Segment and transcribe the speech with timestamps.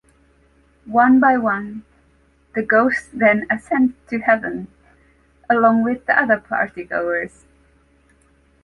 [0.89, 1.83] One by one,
[2.55, 4.67] the ghosts then ascend to Heaven,
[5.47, 7.45] along with the other partygoers.